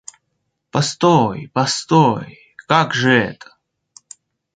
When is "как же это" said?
2.65-3.55